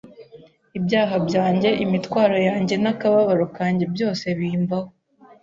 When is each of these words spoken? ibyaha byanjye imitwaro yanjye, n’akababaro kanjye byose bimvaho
ibyaha 0.77 1.15
byanjye 1.27 1.69
imitwaro 1.85 2.37
yanjye, 2.47 2.75
n’akababaro 2.83 3.45
kanjye 3.57 3.85
byose 3.93 4.25
bimvaho 4.39 4.89